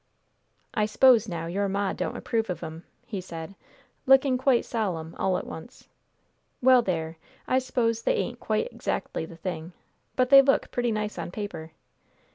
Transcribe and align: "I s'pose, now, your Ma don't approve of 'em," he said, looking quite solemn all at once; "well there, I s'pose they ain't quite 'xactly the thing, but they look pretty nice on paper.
"I 0.73 0.87
s'pose, 0.87 1.27
now, 1.29 1.45
your 1.45 1.69
Ma 1.69 1.93
don't 1.93 2.17
approve 2.17 2.49
of 2.49 2.63
'em," 2.63 2.85
he 3.05 3.21
said, 3.21 3.53
looking 4.07 4.35
quite 4.35 4.65
solemn 4.65 5.13
all 5.19 5.37
at 5.37 5.45
once; 5.45 5.89
"well 6.59 6.81
there, 6.81 7.17
I 7.47 7.59
s'pose 7.59 8.01
they 8.01 8.15
ain't 8.15 8.39
quite 8.39 8.75
'xactly 8.81 9.27
the 9.29 9.37
thing, 9.37 9.73
but 10.15 10.31
they 10.31 10.41
look 10.41 10.71
pretty 10.71 10.91
nice 10.91 11.19
on 11.19 11.29
paper. 11.29 11.73